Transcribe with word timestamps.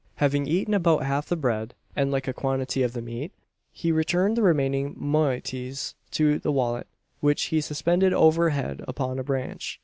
Having 0.15 0.47
eaten 0.47 0.73
about 0.73 1.05
half 1.05 1.27
the 1.27 1.35
bread, 1.35 1.75
and 1.95 2.09
a 2.09 2.11
like 2.13 2.35
quantity 2.35 2.81
of 2.81 2.93
the 2.93 3.03
meat, 3.03 3.31
he 3.71 3.91
returned 3.91 4.35
the 4.35 4.41
remaining 4.41 4.95
moieties 4.97 5.93
to 6.09 6.39
the 6.39 6.51
wallet; 6.51 6.87
which 7.19 7.43
he 7.53 7.61
suspended 7.61 8.11
over 8.11 8.49
head 8.49 8.83
upon 8.87 9.19
a 9.19 9.23
branch. 9.23 9.79